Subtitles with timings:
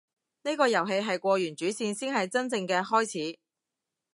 [0.45, 3.37] 呢個遊戲係過完主線先係真正嘅開始